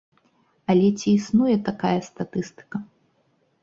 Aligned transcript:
Але 0.75 0.87
ці 0.99 1.05
існуе 1.19 1.55
такая 1.71 1.95
статыстыка? 2.11 2.87